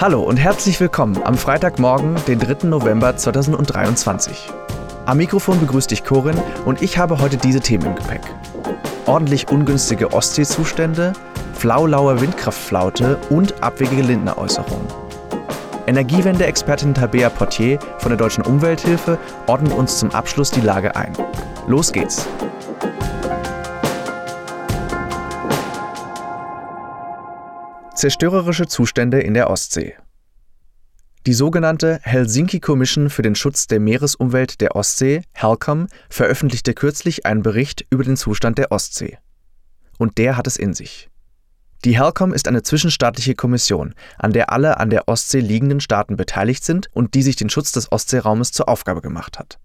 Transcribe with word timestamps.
Hallo 0.00 0.22
und 0.22 0.36
herzlich 0.38 0.80
willkommen 0.80 1.22
am 1.22 1.36
Freitagmorgen, 1.36 2.16
den 2.26 2.40
3. 2.40 2.66
November 2.66 3.16
2023. 3.16 4.50
Am 5.06 5.18
Mikrofon 5.18 5.60
begrüßt 5.60 5.92
dich 5.92 6.04
Corin 6.04 6.36
und 6.64 6.82
ich 6.82 6.98
habe 6.98 7.20
heute 7.20 7.36
diese 7.36 7.60
Themen 7.60 7.86
im 7.86 7.94
Gepäck. 7.94 8.20
Ordentlich 9.06 9.48
ungünstige 9.50 10.12
Ostseezustände, 10.12 11.12
flaulaue 11.54 12.20
Windkraftflaute 12.20 13.18
und 13.30 13.62
abwegige 13.62 14.02
Lindner-Äußerungen. 14.02 14.88
Energiewende-Expertin 15.86 16.92
Tabea 16.92 17.30
Portier 17.30 17.78
von 17.98 18.10
der 18.10 18.18
Deutschen 18.18 18.44
Umwelthilfe 18.44 19.16
ordnet 19.46 19.72
uns 19.72 19.98
zum 19.98 20.10
Abschluss 20.10 20.50
die 20.50 20.60
Lage 20.60 20.96
ein. 20.96 21.12
Los 21.68 21.92
geht's! 21.92 22.26
Zerstörerische 27.94 28.66
Zustände 28.66 29.20
in 29.20 29.34
der 29.34 29.48
Ostsee. 29.48 29.94
Die 31.26 31.32
sogenannte 31.32 32.00
Helsinki 32.02 32.58
Commission 32.58 33.08
für 33.08 33.22
den 33.22 33.36
Schutz 33.36 33.68
der 33.68 33.78
Meeresumwelt 33.78 34.60
der 34.60 34.74
Ostsee, 34.74 35.22
HELCOM, 35.32 35.86
veröffentlichte 36.10 36.74
kürzlich 36.74 37.24
einen 37.24 37.42
Bericht 37.42 37.86
über 37.90 38.02
den 38.02 38.16
Zustand 38.16 38.58
der 38.58 38.72
Ostsee. 38.72 39.18
Und 39.96 40.18
der 40.18 40.36
hat 40.36 40.48
es 40.48 40.56
in 40.56 40.74
sich. 40.74 41.08
Die 41.84 41.96
HELCOM 41.96 42.32
ist 42.32 42.48
eine 42.48 42.64
zwischenstaatliche 42.64 43.36
Kommission, 43.36 43.94
an 44.18 44.32
der 44.32 44.50
alle 44.50 44.78
an 44.78 44.90
der 44.90 45.06
Ostsee 45.06 45.40
liegenden 45.40 45.80
Staaten 45.80 46.16
beteiligt 46.16 46.64
sind 46.64 46.88
und 46.92 47.14
die 47.14 47.22
sich 47.22 47.36
den 47.36 47.48
Schutz 47.48 47.70
des 47.70 47.92
Ostseeraumes 47.92 48.50
zur 48.50 48.68
Aufgabe 48.68 49.02
gemacht 49.02 49.38
hat. 49.38 49.60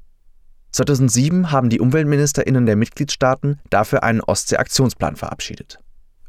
2007 0.72 1.52
haben 1.52 1.70
die 1.70 1.80
Umweltministerinnen 1.80 2.68
der 2.68 2.76
Mitgliedstaaten 2.76 3.60
dafür 3.72 4.04
einen 4.04 4.22
Ostsee-Aktionsplan 4.22 5.16
verabschiedet. 5.16 5.80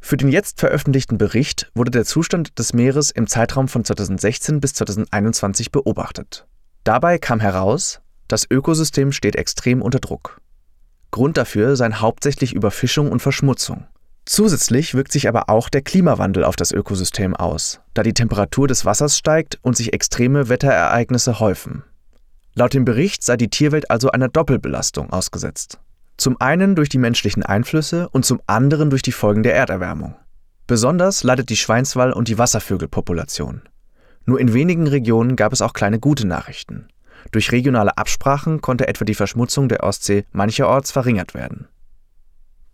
Für 0.00 0.16
den 0.16 0.28
jetzt 0.28 0.59
veröffentlichten 0.59 1.18
Bericht 1.18 1.70
wurde 1.74 1.90
der 1.90 2.04
Zustand 2.04 2.58
des 2.58 2.72
Meeres 2.72 3.10
im 3.10 3.27
Zeitraum 3.27 3.68
von 3.68 3.84
2016 3.84 4.60
bis 4.60 4.74
2021 4.74 5.70
beobachtet. 5.70 6.46
Dabei 6.84 7.18
kam 7.18 7.41
heraus, 7.41 8.00
das 8.27 8.47
Ökosystem 8.50 9.12
steht 9.12 9.36
extrem 9.36 9.83
unter 9.83 10.00
Druck. 10.00 10.41
Grund 11.10 11.36
dafür 11.36 11.77
seien 11.77 12.00
hauptsächlich 12.00 12.55
Überfischung 12.55 13.10
und 13.10 13.20
Verschmutzung. 13.20 13.86
Zusätzlich 14.25 14.94
wirkt 14.94 15.12
sich 15.12 15.28
aber 15.28 15.48
auch 15.48 15.69
der 15.69 15.83
Klimawandel 15.83 16.44
auf 16.44 16.56
das 16.56 16.72
Ökosystem 16.72 17.34
aus, 17.34 17.80
da 17.94 18.03
die 18.03 18.14
Temperatur 18.14 18.69
des 18.69 18.84
Wassers 18.84 19.19
steigt 19.19 19.58
und 19.62 19.77
sich 19.77 19.92
extreme 19.92 20.48
Wetterereignisse 20.48 21.41
häufen. 21.41 21.82
Laut 22.55 22.75
dem 22.75 22.84
Bericht 22.84 23.25
sei 23.25 23.36
die 23.36 23.48
Tierwelt 23.48 23.91
also 23.91 24.10
einer 24.10 24.28
Doppelbelastung 24.28 25.10
ausgesetzt. 25.10 25.80
Zum 26.20 26.38
einen 26.38 26.74
durch 26.76 26.90
die 26.90 26.98
menschlichen 26.98 27.42
Einflüsse 27.42 28.06
und 28.10 28.26
zum 28.26 28.42
anderen 28.46 28.90
durch 28.90 29.00
die 29.00 29.10
Folgen 29.10 29.42
der 29.42 29.54
Erderwärmung. 29.54 30.16
Besonders 30.66 31.24
leidet 31.24 31.48
die 31.48 31.56
Schweinswall- 31.56 32.12
und 32.12 32.28
die 32.28 32.36
Wasservögelpopulation. 32.36 33.62
Nur 34.26 34.38
in 34.38 34.52
wenigen 34.52 34.86
Regionen 34.86 35.34
gab 35.34 35.54
es 35.54 35.62
auch 35.62 35.72
kleine 35.72 35.98
gute 35.98 36.26
Nachrichten. 36.26 36.88
Durch 37.32 37.52
regionale 37.52 37.96
Absprachen 37.96 38.60
konnte 38.60 38.86
etwa 38.86 39.06
die 39.06 39.14
Verschmutzung 39.14 39.70
der 39.70 39.82
Ostsee 39.82 40.26
mancherorts 40.30 40.92
verringert 40.92 41.32
werden. 41.32 41.68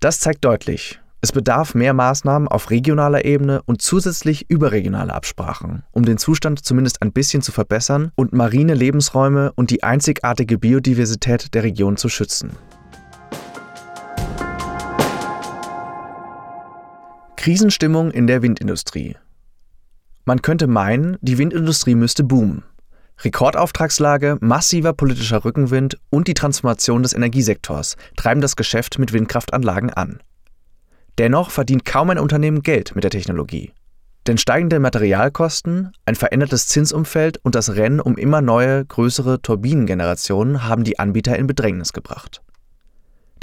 Das 0.00 0.19
zeigt 0.19 0.44
deutlich, 0.44 1.00
es 1.20 1.30
bedarf 1.30 1.77
mehr 1.77 1.94
Maßnahmen 1.94 2.48
auf 2.48 2.70
regionaler 2.70 3.24
Ebene 3.24 3.62
und 3.64 3.80
zusätzlich 3.80 4.50
überregionale 4.50 5.14
Absprachen, 5.14 5.84
um 5.92 6.05
den 6.05 6.19
Zustand 6.19 6.64
zumindest 6.64 7.00
ein 7.00 7.12
bisschen 7.12 7.42
zu 7.42 7.52
verbessern 7.52 8.11
und 8.17 8.33
marine 8.33 8.74
Lebensräume 8.74 9.52
und 9.52 9.70
die 9.70 9.84
einzigartige 9.84 10.58
Biodiversität 10.58 11.55
der 11.55 11.62
Region 11.62 11.97
zu 11.97 12.08
schützen. 12.08 12.50
Krisenstimmung 17.47 18.11
in 18.11 18.27
der 18.27 18.42
Windindustrie. 18.42 19.14
Man 20.25 20.42
könnte 20.42 20.66
meinen, 20.66 21.16
die 21.20 21.39
Windindustrie 21.39 21.94
müsste 21.94 22.25
boomen. 22.25 22.64
Rekordauftragslage, 23.20 24.39
massiver 24.41 24.92
politischer 24.92 25.44
Rückenwind 25.44 25.97
und 26.11 26.27
die 26.27 26.34
Transformation 26.34 27.05
des 27.05 27.12
Energiesektors 27.12 27.97
treiben 28.17 28.41
das 28.41 28.56
Geschäft 28.56 28.98
mit 28.98 29.12
Windkraftanlagen 29.12 29.90
an. 29.90 30.18
Dennoch 31.18 31.52
verdient 31.52 31.85
kaum 31.85 32.11
ein 32.11 32.18
Unternehmen 32.18 32.62
Geld 32.62 32.96
mit 32.96 33.05
der 33.05 33.12
Technologie. 33.12 33.70
Denn 34.27 34.39
steigende 34.39 34.80
Materialkosten, 34.80 35.92
ein 36.05 36.17
verändertes 36.17 36.67
Zinsumfeld 36.67 37.39
und 37.45 37.55
das 37.55 37.77
Rennen 37.77 38.01
um 38.01 38.18
immer 38.18 38.42
neue, 38.42 38.85
größere 38.85 39.40
Turbinengenerationen 39.40 40.64
haben 40.64 40.83
die 40.83 40.98
Anbieter 40.98 41.39
in 41.39 41.46
Bedrängnis 41.46 41.92
gebracht. 41.92 42.42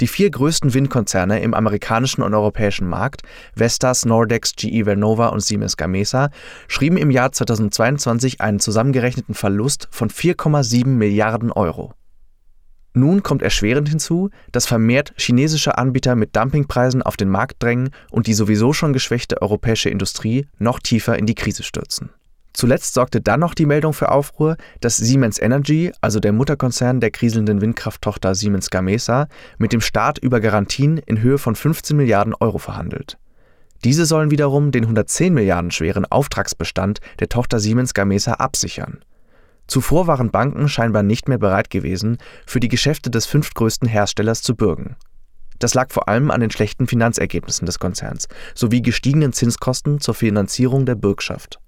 Die 0.00 0.08
vier 0.08 0.28
größten 0.28 0.74
Windkonzerne 0.74 1.40
im 1.40 1.54
amerikanischen 1.54 2.22
und 2.22 2.34
europäischen 2.34 2.88
Markt, 2.88 3.22
Vestas, 3.54 4.04
Nordex, 4.04 4.54
GE 4.56 4.84
Vernova 4.84 5.28
und 5.28 5.40
Siemens 5.40 5.76
Gamesa, 5.76 6.30
schrieben 6.66 6.98
im 6.98 7.12
Jahr 7.12 7.30
2022 7.30 8.40
einen 8.40 8.58
zusammengerechneten 8.58 9.36
Verlust 9.36 9.86
von 9.92 10.10
4,7 10.10 10.86
Milliarden 10.86 11.52
Euro. 11.52 11.94
Nun 12.92 13.22
kommt 13.22 13.42
erschwerend 13.42 13.88
hinzu, 13.88 14.30
dass 14.50 14.66
vermehrt 14.66 15.12
chinesische 15.16 15.78
Anbieter 15.78 16.14
mit 16.16 16.34
Dumpingpreisen 16.34 17.02
auf 17.02 17.16
den 17.16 17.28
Markt 17.28 17.62
drängen 17.62 17.90
und 18.10 18.26
die 18.26 18.34
sowieso 18.34 18.72
schon 18.72 18.92
geschwächte 18.92 19.42
europäische 19.42 19.90
Industrie 19.90 20.46
noch 20.58 20.78
tiefer 20.78 21.18
in 21.18 21.26
die 21.26 21.34
Krise 21.34 21.64
stürzen. 21.64 22.10
Zuletzt 22.54 22.94
sorgte 22.94 23.20
dann 23.20 23.40
noch 23.40 23.52
die 23.52 23.66
Meldung 23.66 23.92
für 23.92 24.12
Aufruhr, 24.12 24.56
dass 24.80 24.96
Siemens 24.96 25.40
Energy, 25.40 25.92
also 26.00 26.20
der 26.20 26.32
Mutterkonzern 26.32 27.00
der 27.00 27.10
kriselnden 27.10 27.60
Windkrafttochter 27.60 28.36
Siemens 28.36 28.70
Gamesa, 28.70 29.26
mit 29.58 29.72
dem 29.72 29.80
Staat 29.80 30.18
über 30.18 30.40
Garantien 30.40 30.98
in 30.98 31.20
Höhe 31.20 31.38
von 31.38 31.56
15 31.56 31.96
Milliarden 31.96 32.32
Euro 32.38 32.58
verhandelt. 32.58 33.18
Diese 33.82 34.06
sollen 34.06 34.30
wiederum 34.30 34.70
den 34.70 34.84
110 34.84 35.34
Milliarden 35.34 35.72
schweren 35.72 36.06
Auftragsbestand 36.06 37.00
der 37.18 37.28
Tochter 37.28 37.58
Siemens 37.58 37.92
Gamesa 37.92 38.34
absichern. 38.34 39.00
Zuvor 39.66 40.06
waren 40.06 40.30
Banken 40.30 40.68
scheinbar 40.68 41.02
nicht 41.02 41.28
mehr 41.28 41.38
bereit 41.38 41.70
gewesen, 41.70 42.18
für 42.46 42.60
die 42.60 42.68
Geschäfte 42.68 43.10
des 43.10 43.26
fünftgrößten 43.26 43.88
Herstellers 43.88 44.42
zu 44.42 44.54
bürgen. 44.54 44.94
Das 45.58 45.74
lag 45.74 45.90
vor 45.90 46.08
allem 46.08 46.30
an 46.30 46.40
den 46.40 46.50
schlechten 46.50 46.86
Finanzergebnissen 46.86 47.66
des 47.66 47.80
Konzerns 47.80 48.28
sowie 48.54 48.80
gestiegenen 48.80 49.32
Zinskosten 49.32 50.00
zur 50.00 50.14
Finanzierung 50.14 50.86
der 50.86 50.94
Bürgschaft. 50.94 51.58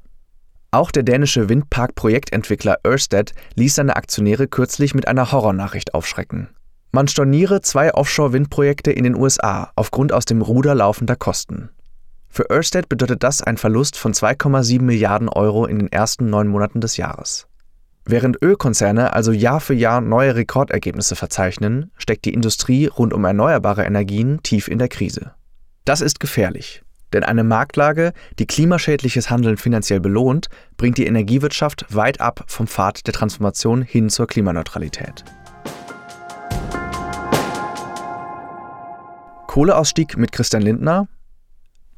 Auch 0.71 0.91
der 0.91 1.03
dänische 1.03 1.49
Windpark-Projektentwickler 1.49 2.78
Ørsted 2.87 3.32
ließ 3.54 3.77
seine 3.77 3.97
Aktionäre 3.97 4.49
kürzlich 4.49 4.94
mit 4.94 5.09
einer 5.09 5.32
Horrornachricht 5.32 5.94
aufschrecken. 5.94 6.49
Man 6.93 7.09
storniere 7.09 7.60
zwei 7.60 7.93
Offshore-Windprojekte 7.93 8.91
in 8.91 9.05
den 9.05 9.16
USA 9.16 9.71
aufgrund 9.76 10.12
aus 10.12 10.25
dem 10.25 10.43
Ruder 10.43 10.75
laufender 10.75 11.16
Kosten. 11.16 11.71
Für 12.28 12.50
Ørsted 12.50 12.88
bedeutet 12.88 13.22
das 13.22 13.43
einen 13.43 13.56
Verlust 13.56 13.97
von 13.97 14.12
2,7 14.12 14.82
Milliarden 14.82 15.28
Euro 15.28 15.66
in 15.66 15.78
den 15.78 15.91
ersten 15.91 16.28
neun 16.28 16.49
Monaten 16.49 16.81
des 16.81 16.97
Jahres. 16.97 17.47
Während 18.05 18.41
Ölkonzerne 18.41 19.12
also 19.12 19.32
Jahr 19.32 19.60
für 19.60 19.75
Jahr 19.75 20.00
neue 20.00 20.37
Rekordergebnisse 20.37 21.16
verzeichnen, 21.16 21.91
steckt 21.97 22.25
die 22.25 22.34
Industrie 22.34 22.87
rund 22.87 23.12
um 23.12 23.25
erneuerbare 23.25 23.84
Energien 23.84 24.43
tief 24.43 24.69
in 24.69 24.78
der 24.78 24.88
Krise. 24.88 25.32
Das 25.84 26.00
ist 26.00 26.21
gefährlich. 26.21 26.82
Denn 27.12 27.22
eine 27.22 27.44
Marktlage, 27.44 28.12
die 28.39 28.47
klimaschädliches 28.47 29.31
Handeln 29.31 29.56
finanziell 29.56 30.00
belohnt, 30.00 30.49
bringt 30.77 30.99
die 30.99 31.06
Energiewirtschaft 31.06 31.87
weit 31.94 32.21
ab 32.21 32.44
vom 32.47 32.67
Pfad 32.67 33.06
der 33.06 33.15
Transformation 33.15 33.83
hin 33.83 34.11
zur 34.11 34.27
Klimaneutralität. 34.27 35.25
Kohleausstieg 39.47 40.19
mit 40.19 40.33
Christian 40.33 40.62
Lindner. 40.62 41.09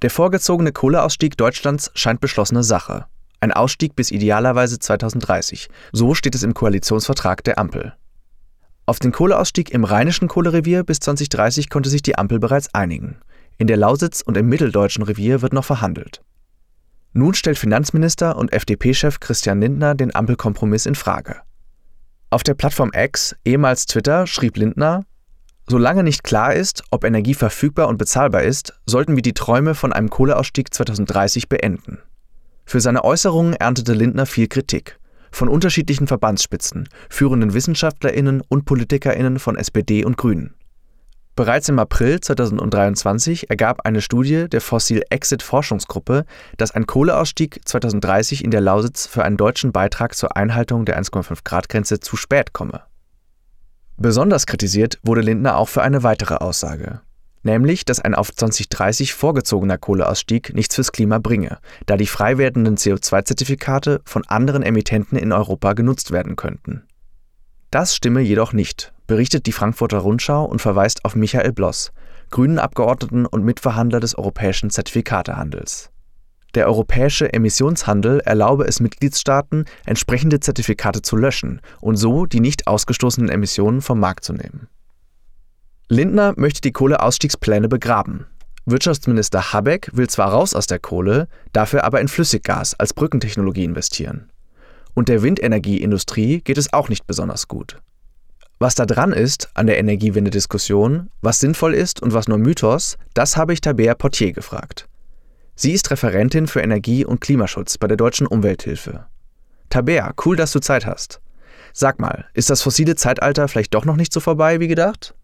Der 0.03 0.11
vorgezogene 0.11 0.71
Kohleausstieg 0.71 1.37
Deutschlands 1.37 1.91
scheint 1.95 2.21
beschlossene 2.21 2.63
Sache. 2.63 3.07
Ein 3.41 3.53
Ausstieg 3.53 3.97
bis 3.97 4.13
idealerweise 4.13 4.79
2030. 4.79 5.69
So 5.91 6.15
steht 6.15 6.37
es 6.37 6.45
im 6.45 6.55
Koalitionsvertrag 6.55 7.43
der 7.43 7.59
Ampel. 7.59 7.95
Auf 8.87 9.01
den 9.01 9.13
Kohleausstieg 9.13 9.71
im 9.71 9.85
rheinischen 9.85 10.29
Kohlerevier 10.29 10.85
bis 10.85 11.01
2030 11.01 11.69
konnte 11.69 11.91
sich 11.91 12.03
die 12.03 12.17
Ampel 12.17 12.39
bereits 12.39 12.73
einigen. 12.75 13.19
In 13.59 13.67
der 13.67 13.77
Lausitz 13.77 14.23
und 14.23 14.37
im 14.37 14.49
mitteldeutschen 14.49 15.03
Revier 15.03 15.43
wird 15.43 15.53
noch 15.53 15.65
verhandelt. 15.65 16.23
Nun 17.13 17.35
stellt 17.35 17.59
Finanzminister 17.59 18.37
und 18.37 18.53
FDP-Chef 18.53 19.19
Christian 19.19 19.61
Lindner 19.61 19.97
den 19.97 20.15
Ampelkompromiss 20.15 20.87
in 20.87 20.95
Frage. 20.95 21.41
Auf 22.31 22.45
der 22.45 22.55
Plattform 22.55 22.93
X, 22.95 23.35
ehemals 23.45 23.87
Twitter, 23.87 24.29
schrieb 24.29 24.57
Lindner, 24.57 25.05
Solange 25.67 26.05
nicht 26.05 26.23
klar 26.23 26.55
ist, 26.55 26.85
ob 26.91 27.05
Energie 27.05 27.35
verfügbar 27.35 27.89
und 27.89 27.99
bezahlbar 27.99 28.43
ist, 28.43 28.73
sollten 28.87 29.17
wir 29.17 29.23
die 29.23 29.35
Träume 29.35 29.75
von 29.75 29.93
einem 29.93 30.09
Kohleausstieg 30.09 30.73
2030 30.73 31.49
beenden. 31.49 31.99
Für 32.65 32.81
seine 32.81 33.05
Äußerungen 33.05 33.55
erntete 33.55 33.93
Lindner 33.93 34.27
viel 34.27 34.47
Kritik. 34.47 34.99
Von 35.31 35.49
unterschiedlichen 35.49 36.07
Verbandsspitzen, 36.07 36.89
führenden 37.11 37.53
WissenschaftlerInnen 37.53 38.43
und 38.49 38.65
PolitikerInnen 38.65 39.39
von 39.39 39.57
SPD 39.57 40.05
und 40.05 40.17
Grünen. 40.17 40.55
Bereits 41.39 41.69
im 41.69 41.79
April 41.79 42.21
2023 42.21 43.49
ergab 43.49 43.87
eine 43.87 44.01
Studie 44.01 44.49
der 44.49 44.61
Fossil 44.61 45.05
Exit 45.09 45.45
Forschungsgruppe, 45.45 46.25
dass 46.57 46.73
ein 46.73 46.85
Kohleausstieg 46.85 47.61
2030 47.65 48.43
in 48.43 48.51
der 48.51 48.61
Lausitz 48.61 49.07
für 49.07 49.23
einen 49.23 49.37
deutschen 49.37 49.71
Beitrag 49.71 50.17
zur 50.17 50.37
Einhaltung 50.37 50.85
der 50.85 51.01
1,5 51.01 51.45
Grad 51.45 51.69
Grenze 51.69 52.01
zu 52.01 52.17
spät 52.17 52.53
komme. 52.53 52.83
Besonders 53.97 54.47
kritisiert 54.47 54.99
wurde 55.05 55.21
Lindner 55.21 55.59
auch 55.59 55.69
für 55.69 55.83
eine 55.83 56.03
weitere 56.03 56.35
Aussage. 56.35 57.03
nämlich 57.45 57.85
dass 57.85 58.01
ein 58.01 58.17
auf 58.17 58.35
2030 58.35 59.15
vorgezogener 59.15 59.79
Kohleausstieg 59.79 60.55
nichts 60.55 60.75
fürs 60.75 60.91
Klima 60.91 61.21
bringe, 61.21 61.59
da 61.87 61.97
die 61.97 62.09
frei 62.09 62.37
werdenden 62.37 62.77
CO2-Zertifikate 62.77 64.01
von 64.05 64.27
anderen 64.27 64.65
Emittenten 64.65 65.17
in 65.17 65.31
Europa 65.31 65.75
genutzt 65.75 66.11
werden 66.11 66.35
könnten. 66.35 66.83
Das 67.71 67.95
stimme 67.95 68.21
jedoch 68.21 68.55
nicht, 68.55 68.95
berichtet 69.07 69.45
die 69.47 69.53
Frankfurter 69.53 69.99
Rundschau 69.99 70.45
und 70.45 70.63
verweist 70.63 71.05
auf 71.05 71.15
Michael 71.15 71.53
Bloss, 71.53 71.93
Grünen-Abgeordneten 72.31 73.27
und 73.27 73.45
Mitverhandler 73.45 74.01
des 74.01 74.17
europäischen 74.17 74.71
Zertifikatehandels. 74.71 75.91
Der 76.55 76.67
europäische 76.67 77.31
Emissionshandel 77.31 78.21
erlaube 78.21 78.65
es 78.65 78.81
Mitgliedstaaten, 78.81 79.67
entsprechende 79.85 80.41
Zertifikate 80.41 81.03
zu 81.03 81.17
löschen 81.17 81.61
und 81.81 81.97
so 81.97 82.25
die 82.25 82.41
nicht 82.41 82.67
ausgestoßenen 82.67 83.29
Emissionen 83.29 83.83
vom 83.83 84.01
Markt 84.01 84.25
zu 84.25 84.33
nehmen. 84.33 84.69
Lindner 85.89 86.33
möchte 86.37 86.63
die 86.63 86.73
Kohleausstiegspläne 86.73 87.69
begraben. 87.69 88.27
Wirtschaftsminister 88.65 89.53
Habeck 89.53 89.91
will 89.93 90.09
zwar 90.09 90.31
raus 90.31 90.55
aus 90.55 90.67
der 90.67 90.79
Kohle, 90.79 91.29
dafür 91.53 91.85
aber 91.85 92.01
in 92.01 92.09
Flüssiggas 92.09 92.75
als 92.75 92.95
Brückentechnologie 92.95 93.65
investieren. 93.65 94.31
Und 94.99 95.09
der 95.09 95.23
Windenergieindustrie 95.23 96.41
geht 96.41 96.59
es 96.59 96.73
auch 96.73 96.89
nicht 96.89 97.07
besonders 97.07 97.47
gut. 97.47 97.81
Was 98.59 98.75
da 98.75 98.85
dran 98.85 99.13
ist 99.13 99.49
an 99.55 99.69
der 99.69 99.79
Energiewende-Diskussion, 99.79 101.09
was 101.23 101.39
sinnvoll 101.39 101.73
ist 101.73 102.03
und 102.03 102.15
was 102.15 102.27
nur 102.27 102.39
Mythos, 102.39 102.99
das 103.15 103.37
habe 103.37 103.53
ich 103.53 103.61
Tabea 103.61 103.95
Portier 103.95 104.33
gefragt. 104.33 104.89
Sie 105.55 105.71
ist 105.71 105.89
Referentin 105.93 106.49
für 106.49 106.63
Energie- 106.63 107.05
und 107.05 107.21
Klimaschutz 107.21 107.79
bei 107.79 107.87
der 107.87 107.97
Deutschen 107.97 108.27
Umwelthilfe. 108.27 109.07
Tabea, 109.71 110.15
cool, 110.25 110.35
dass 110.35 110.51
du 110.51 110.59
Zeit 110.59 110.85
hast. 110.85 111.21
Sag 111.73 112.01
mal, 112.01 112.27
ist 112.35 112.51
das 112.51 112.63
fossile 112.63 112.97
Zeitalter 112.97 113.47
vielleicht 113.47 113.75
doch 113.75 113.85
noch 113.85 113.95
nicht 113.95 114.13
so 114.13 114.19
vorbei 114.19 114.59
wie 114.59 114.67
gedacht? 114.67 115.15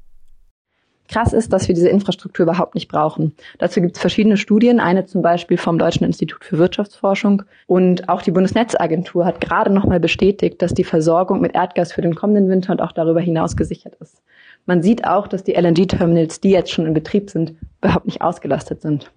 Krass 1.09 1.35
ist, 1.35 1.53
dass 1.53 1.69
wir 1.69 1.75
diese 1.75 1.91
Infrastruktur 1.91 2.45
überhaupt 2.45 2.75
nicht 2.75 2.89
brauchen. 2.89 3.35
Dazu 3.59 3.81
gibt 3.83 3.97
es 3.97 4.01
verschiedene 4.01 4.39
Studien, 4.39 4.81
eine 4.81 5.05
zum 5.05 5.21
Beispiel 5.21 5.59
vom 5.59 5.79
Deutschen 5.79 6.05
Institut 6.05 6.45
für 6.45 6.59
Wirtschaftsforschung. 6.59 7.43
Und 7.67 8.09
auch 8.09 8.23
die 8.23 8.31
Bundesnetzagentur 8.31 9.27
hat 9.27 9.41
gerade 9.41 9.71
nochmal 9.71 10.01
bestätigt, 10.01 10.63
dass 10.63 10.73
die 10.73 10.85
Versorgung 10.85 11.41
mit 11.41 11.55
Erdgas 11.55 11.93
für 11.93 12.01
den 12.01 12.15
kommenden 12.15 12.49
Winter 12.49 12.73
und 12.73 12.81
auch 12.81 12.93
darüber 12.93 13.21
hinaus 13.21 13.57
gesichert 13.57 13.95
ist. 14.01 14.23
Man 14.65 14.83
sieht 14.83 15.07
auch, 15.07 15.27
dass 15.27 15.45
die 15.45 15.53
LNG-Terminals, 15.53 16.41
die 16.41 16.51
jetzt 16.51 16.71
schon 16.71 16.87
in 16.87 16.95
Betrieb 16.95 17.29
sind, 17.29 17.55
überhaupt 17.83 18.07
nicht 18.07 18.23
ausgelastet 18.23 18.81
sind. 18.81 19.13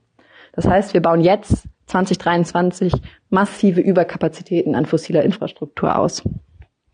Das 0.51 0.67
heißt, 0.67 0.93
wir 0.93 1.01
bauen 1.01 1.21
jetzt 1.21 1.63
2023 1.85 2.91
massive 3.29 3.79
Überkapazitäten 3.79 4.75
an 4.75 4.85
fossiler 4.85 5.23
Infrastruktur 5.23 5.97
aus. 5.97 6.23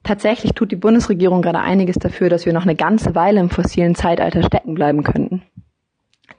Tatsächlich 0.03 0.53
tut 0.53 0.71
die 0.71 0.77
Bundesregierung 0.77 1.41
gerade 1.41 1.59
einiges 1.59 1.95
dafür, 1.95 2.29
dass 2.29 2.45
wir 2.45 2.53
noch 2.53 2.63
eine 2.63 2.75
ganze 2.75 3.15
Weile 3.15 3.39
im 3.39 3.49
fossilen 3.49 3.95
Zeitalter 3.95 4.43
stecken 4.43 4.73
bleiben 4.75 5.03
könnten. 5.03 5.43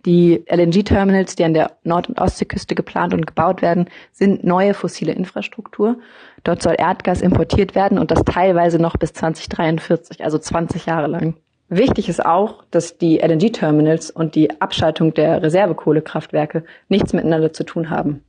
Die 0.04 0.44
LNG-Terminals, 0.46 1.34
die 1.34 1.44
an 1.44 1.54
der 1.54 1.78
Nord- 1.82 2.10
und 2.10 2.20
Ostseeküste 2.20 2.74
geplant 2.74 3.14
und 3.14 3.26
gebaut 3.26 3.62
werden, 3.62 3.88
sind 4.12 4.44
neue 4.44 4.74
fossile 4.74 5.12
Infrastruktur. 5.12 5.96
Dort 6.42 6.62
soll 6.62 6.74
Erdgas 6.76 7.22
importiert 7.22 7.74
werden 7.74 7.98
und 7.98 8.10
das 8.10 8.22
teilweise 8.22 8.78
noch 8.78 8.98
bis 8.98 9.14
2043, 9.14 10.22
also 10.22 10.38
20 10.38 10.84
Jahre 10.84 11.06
lang. 11.06 11.36
Wichtig 11.70 12.10
ist 12.10 12.24
auch, 12.24 12.64
dass 12.70 12.98
die 12.98 13.18
LNG-Terminals 13.20 14.10
und 14.10 14.34
die 14.34 14.60
Abschaltung 14.60 15.14
der 15.14 15.42
Reservekohlekraftwerke 15.42 16.64
nichts 16.90 17.14
miteinander 17.14 17.54
zu 17.54 17.64
tun 17.64 17.88
haben. 17.88 18.22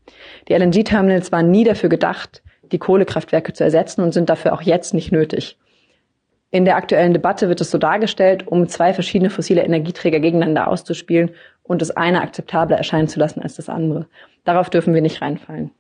Die 0.48 0.54
LNG-Terminals 0.54 1.34
waren 1.34 1.52
nie 1.52 1.66
dafür 1.66 1.90
gedacht, 1.90 2.42
die 2.72 2.80
Kohlekraftwerke 2.80 3.54
zu 3.54 3.64
ersetzen 3.64 4.02
und 4.02 4.14
sind 4.14 4.30
dafür 4.30 4.54
auch 4.54 4.62
jetzt 4.62 4.94
nicht 4.94 5.12
nötig. 5.12 5.58
In 6.52 6.64
der 6.64 6.78
aktuellen 6.78 7.14
Debatte 7.14 7.50
wird 7.50 7.60
es 7.60 7.72
so 7.72 7.78
dargestellt, 7.78 8.48
um 8.48 8.68
zwei 8.68 8.94
verschiedene 8.94 9.30
fossile 9.30 9.64
Energieträger 9.64 10.20
gegeneinander 10.20 10.68
auszuspielen 10.68 11.32
und 11.64 11.82
das 11.82 11.92
eine 11.92 12.22
akzeptabler 12.22 12.78
erscheinen 12.78 13.08
zu 13.08 13.20
lassen 13.20 13.42
als 13.42 13.56
das 13.56 13.68
andere. 13.68 14.08
Darauf 14.46 14.70
dürfen 14.70 14.94
wir 14.94 15.02
nicht 15.02 15.22
reinfallen. 15.22 15.72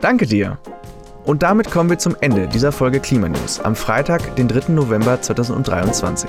Danke 0.00 0.26
dir. 0.26 0.58
Und 1.24 1.44
damit 1.44 1.70
kommen 1.70 1.88
wir 1.88 1.98
zum 1.98 2.16
Ende 2.20 2.48
dieser 2.48 2.72
Folge 2.72 2.98
Klimanews 2.98 3.60
am 3.60 3.76
Freitag, 3.76 4.34
den 4.34 4.48
3. 4.48 4.72
November 4.72 5.20
2023. 5.20 6.28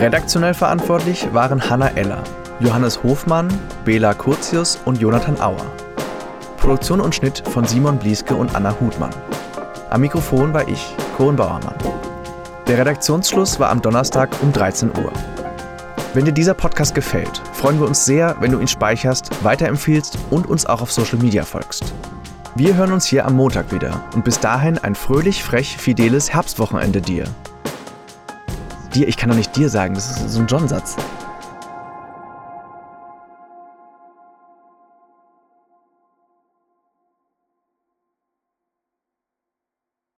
Redaktionell 0.00 0.54
verantwortlich 0.54 1.32
waren 1.32 1.70
Hanna 1.70 1.90
Eller, 1.94 2.24
Johannes 2.58 3.04
Hofmann, 3.04 3.48
Bela 3.84 4.12
Curtius 4.12 4.80
und 4.84 5.00
Jonathan 5.00 5.40
Auer. 5.40 5.85
Produktion 6.66 7.00
und 7.00 7.14
Schnitt 7.14 7.44
von 7.46 7.64
Simon 7.64 7.96
Blieske 7.96 8.34
und 8.34 8.52
Anna 8.56 8.74
Hutmann. 8.80 9.14
Am 9.88 10.00
Mikrofon 10.00 10.52
war 10.52 10.66
ich, 10.66 10.84
Cohen 11.16 11.36
Bauermann. 11.36 11.76
Der 12.66 12.78
Redaktionsschluss 12.78 13.60
war 13.60 13.70
am 13.70 13.80
Donnerstag 13.80 14.30
um 14.42 14.52
13 14.52 14.88
Uhr. 14.88 15.12
Wenn 16.12 16.24
dir 16.24 16.32
dieser 16.32 16.54
Podcast 16.54 16.92
gefällt, 16.92 17.40
freuen 17.52 17.78
wir 17.78 17.86
uns 17.86 18.04
sehr, 18.04 18.34
wenn 18.40 18.50
du 18.50 18.58
ihn 18.58 18.66
speicherst, 18.66 19.44
weiterempfiehlst 19.44 20.18
und 20.30 20.48
uns 20.48 20.66
auch 20.66 20.82
auf 20.82 20.90
Social 20.90 21.18
Media 21.18 21.44
folgst. 21.44 21.94
Wir 22.56 22.74
hören 22.74 22.90
uns 22.90 23.06
hier 23.06 23.26
am 23.26 23.36
Montag 23.36 23.70
wieder 23.70 24.02
und 24.16 24.24
bis 24.24 24.40
dahin 24.40 24.76
ein 24.76 24.96
fröhlich, 24.96 25.44
frech, 25.44 25.76
fideles 25.76 26.32
Herbstwochenende 26.32 27.00
dir. 27.00 27.26
Dir, 28.92 29.06
ich 29.06 29.16
kann 29.16 29.28
doch 29.28 29.36
nicht 29.36 29.54
dir 29.54 29.68
sagen, 29.68 29.94
das 29.94 30.10
ist 30.10 30.30
so 30.30 30.40
ein 30.40 30.48
John-Satz. 30.48 30.96